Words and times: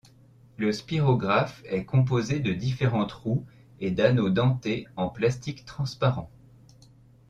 Le 0.57 0.71
spirographe 0.73 1.61
est 1.63 1.85
composé 1.85 2.39
de 2.39 2.53
différentes 2.53 3.11
roues 3.11 3.45
et 3.79 3.91
d'anneaux 3.91 4.31
dentés 4.31 4.87
en 4.95 5.09
plastique 5.09 5.63
transparent. 5.63 6.31